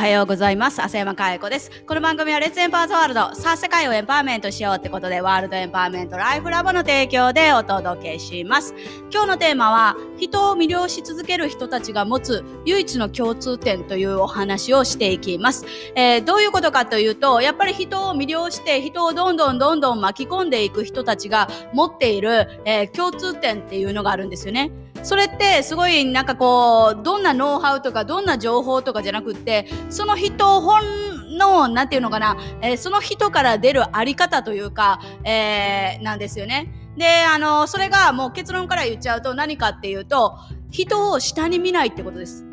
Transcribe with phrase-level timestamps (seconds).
[0.00, 0.80] はようございます。
[0.80, 1.70] 浅山かえ子です。
[1.86, 3.34] この番組はレッツエンパワーズワールド。
[3.34, 8.74] さあ、世界をエンパワーメントしようってことで、ワールドエンパワーメントライフラボの提供でお届けします。
[9.12, 15.66] 今日のテーマは、人を魅了し続ける人たちが持つ唯一の共通点というお話をしていきます。
[15.94, 24.70] えーどういうことかというと、やっぱり人を魅了して、人をどんどんどんどん巻き込んでいく人たちが持っている、えー共通点っていうのがあるんですよね。
[25.02, 36.72] それってすごいなんかこうどんなノウハウとかどんな情報とかじゃなくってその人本の何て言うのかな、えーその人から出るあり方というか、えーなんですよね。
[36.96, 40.36] であのそれがもう結論から言っちゃうと何かっていうと
[40.70, 42.49] 人を下に見ないってことです。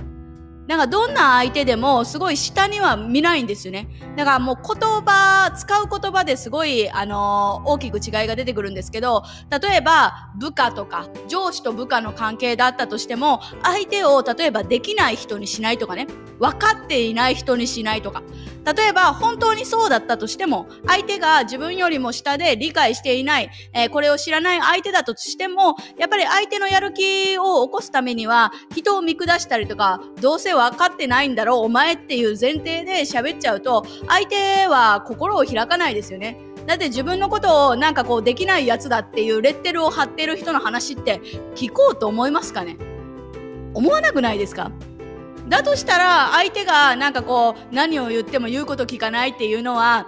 [0.68, 3.88] なんかどんな相手でもすごい下には見ないんですよね。
[4.18, 16.08] だからもう言葉、使う言葉ですごい、あのー大きく違いが出てくるんですけど、例えば部下とか上司と部下の関係だったとしても、相手を例えばできない人にしないとかね、
[16.40, 18.22] 分かっていない人にしないとか、
[18.66, 36.40] 例えば本当にそうだったとしても、相手が自分よりも下で理解していない、えーこれを知らない相手だとしても、やっぱり相手のやる気を起こすためには、人を見下したりとか、どうせ分かってないんだろう、お前っていう前提で喋っちゃうと、相手は心を開かないですよね。
[36.66, 41.22] だって自分のことをなんかこうできないやつだっていうレッテルを貼ってる人の話って
[41.56, 42.78] 聞こうと思いますかね？
[43.74, 44.72] 思わなくないですか？
[45.48, 50.08] だとしたら相手がなんかこう何を言っても言うこと聞かないっていうのは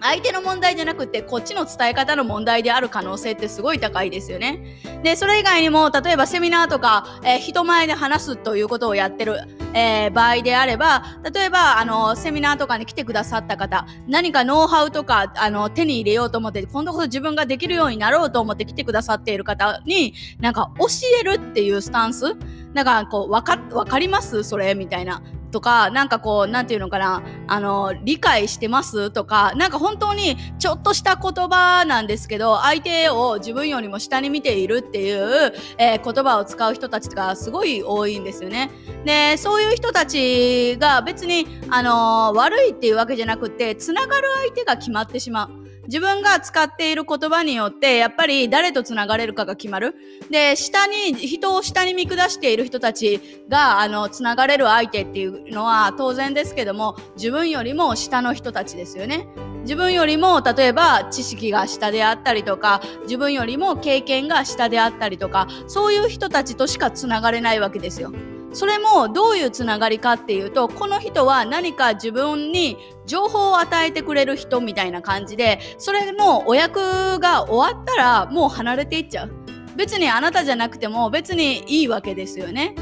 [0.00, 4.80] 相手の問題じゃなくてこっちの伝え方の問題である可能性ってすごい高いですよね。
[5.02, 9.40] でそれ以外にも例えばセミナーとか、えー人前で話すということをやってる、
[9.74, 20.86] えー場合であれば例えばあのセミナーとかに来てくださった方何かノウハウとかあの手に入れようと思って今度こそ自分ができるようになろうと思って来てくださっている方になんか教
[21.20, 22.34] えるっていうスタンス
[22.74, 24.44] なんかこうわかわかります？
[24.44, 24.74] それ？
[24.74, 25.22] みたいな。
[25.52, 38.70] とか、なんかこう、なんていうのかな、あの、理解してますとか、なんか本当にちょっとした言葉なんですけど、相手を自分よりも下に見ているっていう、えー言葉を使う人たちがすごい多いんですよね。
[39.04, 45.61] で、そういう人たちが別に、あの悪いっていうわけじゃなくて、つながる相手が決まってしまう。
[45.86, 49.94] 自分が使っている言葉によって、やっぱり誰と繋がれるかが決まる。
[50.30, 59.26] で、下に、人を下に見下している人たちが、あの、繋がれる相手っていうのは当然ですけども、自分よりも下の人たちですよね。
[59.62, 68.12] 自分よりも、例えば知識が下であったりとか、自分よりも経験が下であったりとか、そういう人たちとしか繋がれないわけですよ。
[68.52, 72.76] それもどういうつながりかっていうとこの人は何か自分に
[73.06, 79.32] 情報を与えてくれる人みたいな感じでそれのお役が終わったらもう離れていっちゃう。
[79.76, 82.74] 別にあなたじゃなくても別にいいわけですよね。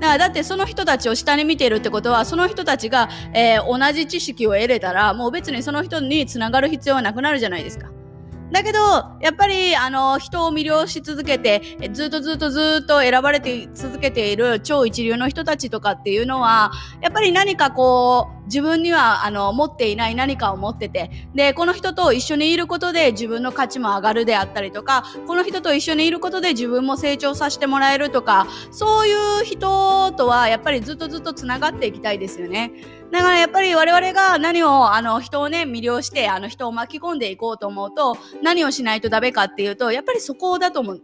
[0.00, 7.90] だからだってその人たちを下に見てるってことはその人たちが、えー同じ知識を得れたらもう別にその人につながる必要はなくなるじゃないですか。
[8.50, 8.78] だけど、
[9.20, 16.70] やっぱり、あの、人を魅了し続けて、ずっとずっとずっと選ばれて続けている超一流の人たちとかっていうのは、
[17.02, 32.72] やっぱり何かこう、自分には、あの、持っていない何かを持ってて、で、この人と一緒にいることで自分の価値も上がるであったりとか、この人と一緒にいることで自分も成長させてもらえるとか、そういう人とは、やっぱりずっとずっと繋がっていきたいですよね。
[33.10, 41.02] だからやっぱり我々が何をあの人をね魅了してあの人を巻き込んでいこうと思うと何をしないとダメかっていうとやっぱりそこだと思う。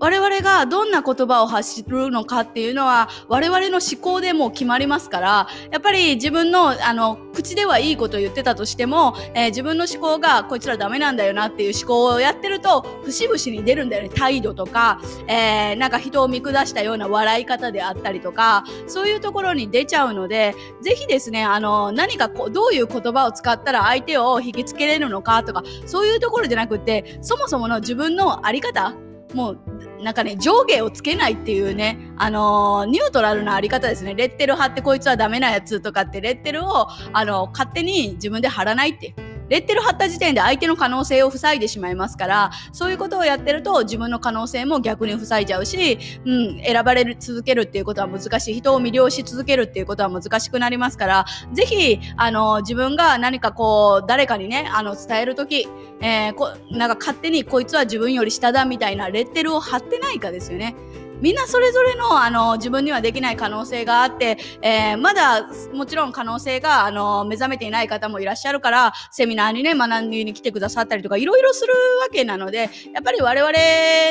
[0.00, 14.08] 我々がどんな言葉を発するのかっていうのは我々の思考でも決まりますからやっぱり自分のあの口ではいいこと言ってたとしても、えー自分の思考がこいつらダメなんだよなっていう思考をやってると節々に出るんだよね。
[14.08, 28.94] 態度とか、えーなんか人を見下したような笑い方であったりとかそういうところに出ちゃうのでぜひですねあの何かこうどういう言葉を使ったら相手を引きつけれるのかとかそういうところじゃなくてそもそもの自分のあり方
[29.34, 29.58] もう
[30.02, 34.14] なんかね上下をつけないっていうねあのーニュートラルなあり方ですね。
[34.14, 39.14] レッテル貼ってこいつはダメなやつとかってレッテルをあの勝手に自分で貼らないって。
[39.50, 55.68] レッテル貼った時点で相手の可能性を塞いでしまいますからそういうことをやってると自分の可能性も逆に塞いじゃうし、うん、選ばれる続けるっていうことは難しい人を魅了し続けるっていうことは難しくなりますからぜひあの自分が何かこう誰かにねあの伝える時、
[56.00, 60.74] えーこなんか勝手にこいつは自分より下だみたいなレッテルを貼ってないかですよね。
[61.20, 73.52] みんなそれぞれのあの自分にはできない可能性があって、えー、まだもちろん可能性があの目覚めていない方もいらっしゃるからセミナーにね学びに来てくださったりとかいろいろするわけなのでやっぱり我々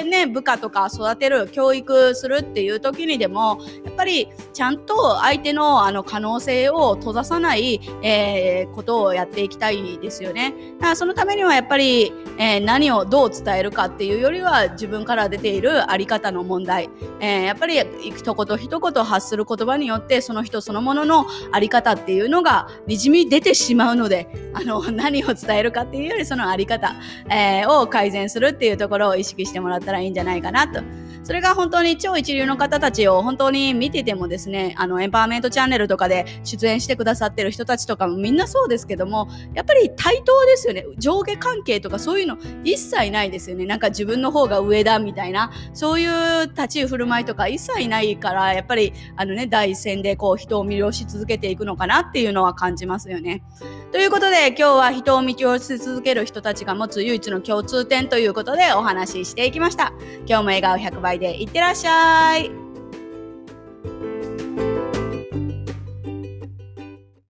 [0.09, 10.53] ね部下とか育てる教育するっていう時にでもやっぱりちゃんと相手のあの可能性を閉ざさない、えー、ことをやっていきたいですよね。
[10.79, 16.89] だからそのためにはやっぱり、えー、何をどう伝えるかっていうよりは自分から出ているあり方の問題、
[17.19, 26.95] えー、やっぱり一言一言発する言葉によってその人そのもののあり方っていうのがにじみ出てしまうのであの 何を伝えるかっていうよりそのあり方、
[27.29, 30.81] えー、を改善するっていうところを意識してもらったらいいんじゃないかなと。
[31.23, 40.85] それが本当に超一流の方たちを本当に見ててもですね、あの、エンパワーメントチャンネルとかで出演してくださってる人たちとかもみんなそうですけども、やっぱり対等ですよね。
[40.97, 43.65] 上下関係とかそういうの一切ないですよね。
[43.65, 53.43] なんか自分の方が上だみたいな、そういう立ち居振る舞いとか一切ないから、やっぱりあのね、第一線でこう人を魅了し続けていくのかなっていうのは感じますよね。
[53.91, 59.93] ということで今日は人を魅了し続ける人たちが持つ唯一の共通点ということでお話ししていきました。
[60.27, 62.68] 今日も笑顔100倍でいってらっしゃい。